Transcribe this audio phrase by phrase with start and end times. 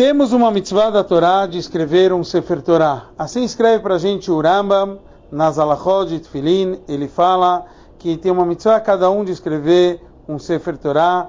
[0.00, 3.08] temos uma mitzvah da Torá de escrever um Sefer Torá.
[3.18, 4.98] Assim escreve para a gente o Rambam,
[5.30, 7.66] nas Alachot de Tfilin, ele fala
[7.98, 11.28] que tem uma mitzvah cada um de escrever um Sefer Torá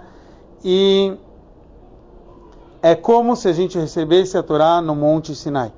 [0.64, 1.12] e
[2.82, 5.74] é como se a gente recebesse a Torá no Monte Sinai.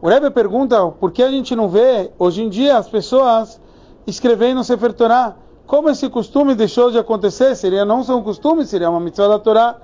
[0.00, 3.60] O Rebbe pergunta por que a gente não vê hoje em dia as pessoas
[4.06, 5.36] escrevendo Sefer Torá.
[5.66, 7.54] Como esse costume deixou de acontecer?
[7.56, 9.76] Seria não só um costume, seria uma mitzvah da Torá.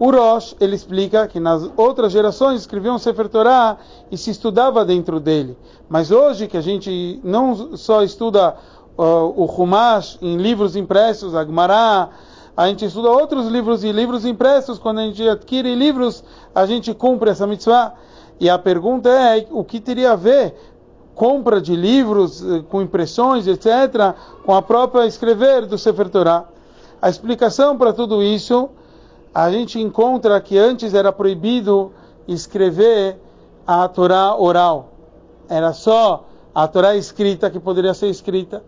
[0.00, 3.76] O Rosh, ele explica que nas outras gerações escreviam Sefer Torah
[4.10, 5.58] e se estudava dentro dele.
[5.90, 8.56] Mas hoje que a gente não só estuda
[8.96, 9.02] uh,
[9.36, 12.08] o Humash em livros impressos, a Gemara,
[12.56, 16.94] a gente estuda outros livros e livros impressos, quando a gente adquire livros, a gente
[16.94, 17.92] cumpre essa mitzvah.
[18.40, 20.54] E a pergunta é, o que teria a ver
[21.14, 24.14] compra de livros eh, com impressões, etc.,
[24.46, 26.46] com a própria escrever do Sefer Torah?
[27.02, 28.70] A explicação para tudo isso
[29.34, 31.92] a gente encontra que antes era proibido
[32.26, 33.18] escrever
[33.66, 34.92] a Torá oral.
[35.48, 38.62] Era só a Torá escrita que poderia ser escrita.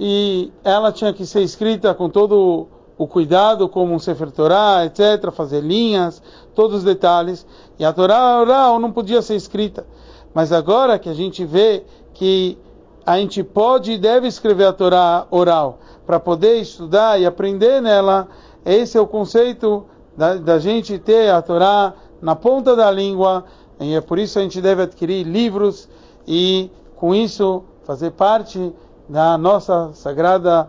[0.00, 5.30] E ela tinha que ser escrita com todo o cuidado, como um Sefer Torá, etc.,
[5.30, 6.22] fazer linhas,
[6.54, 7.46] todos os detalhes.
[7.78, 9.86] E a Torá oral não podia ser escrita.
[10.32, 12.58] Mas agora que a gente vê que
[13.04, 18.28] a gente pode e deve escrever a Torá oral para poder estudar e aprender nela,
[18.64, 19.84] esse é o conceito
[20.16, 23.44] da, da gente ter a Torá na ponta da língua,
[23.80, 25.88] e é por isso a gente deve adquirir livros
[26.26, 28.72] e, com isso, fazer parte
[29.08, 30.68] da nossa sagrada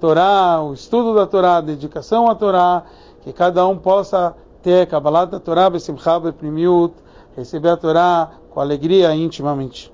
[0.00, 2.84] Torá, o estudo da Torá, a dedicação à Torá,
[3.22, 5.70] que cada um possa ter Kabbalah da Torá,
[7.36, 9.93] receber a Torá com alegria intimamente.